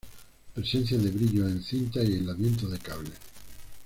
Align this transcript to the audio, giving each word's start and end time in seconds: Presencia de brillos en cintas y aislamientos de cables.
Presencia 0.55 0.97
de 0.97 1.11
brillos 1.11 1.47
en 1.51 1.61
cintas 1.61 2.03
y 2.09 2.13
aislamientos 2.13 2.71
de 2.71 2.79
cables. 2.79 3.13